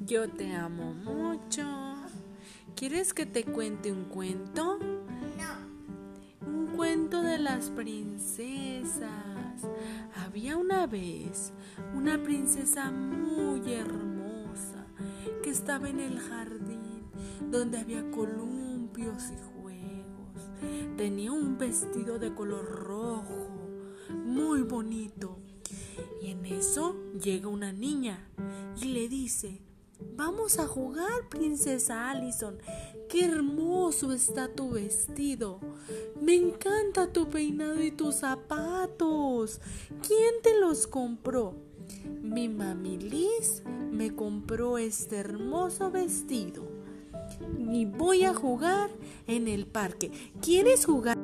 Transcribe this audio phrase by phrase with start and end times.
[0.00, 1.62] Yo te amo mucho.
[2.74, 4.80] ¿Quieres que te cuente un cuento?
[4.80, 6.50] No.
[6.50, 9.08] Un cuento de las princesas.
[10.16, 11.52] Había una vez
[11.94, 14.84] una princesa muy hermosa
[15.44, 17.04] que estaba en el jardín
[17.52, 20.50] donde había columpios y juegos.
[20.96, 23.48] Tenía un vestido de color rojo,
[24.24, 25.38] muy bonito.
[26.20, 28.28] Y en eso llega una niña
[28.80, 29.60] y le dice,
[30.16, 32.58] Vamos a jugar, princesa Allison.
[33.08, 35.60] Qué hermoso está tu vestido.
[36.20, 39.60] Me encanta tu peinado y tus zapatos.
[40.06, 41.54] ¿Quién te los compró?
[42.22, 46.64] Mi mami Liz me compró este hermoso vestido.
[47.58, 48.90] Y voy a jugar
[49.26, 50.10] en el parque.
[50.40, 51.18] ¿Quieres jugar?